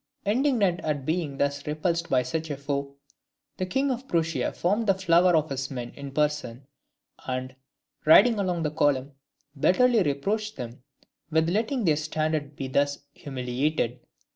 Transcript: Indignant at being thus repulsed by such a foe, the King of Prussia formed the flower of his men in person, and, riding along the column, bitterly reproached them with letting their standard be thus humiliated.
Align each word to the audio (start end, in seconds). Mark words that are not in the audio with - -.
Indignant 0.25 0.79
at 0.79 1.05
being 1.05 1.37
thus 1.37 1.67
repulsed 1.67 2.09
by 2.09 2.23
such 2.23 2.49
a 2.49 2.57
foe, 2.57 2.95
the 3.57 3.67
King 3.67 3.91
of 3.91 4.07
Prussia 4.07 4.51
formed 4.51 4.87
the 4.87 4.95
flower 4.95 5.35
of 5.35 5.51
his 5.51 5.69
men 5.69 5.91
in 5.91 6.09
person, 6.09 6.65
and, 7.27 7.53
riding 8.03 8.39
along 8.39 8.63
the 8.63 8.71
column, 8.71 9.11
bitterly 9.59 10.01
reproached 10.01 10.55
them 10.55 10.81
with 11.29 11.49
letting 11.51 11.85
their 11.85 11.97
standard 11.97 12.55
be 12.55 12.67
thus 12.67 12.97
humiliated. 13.13 13.99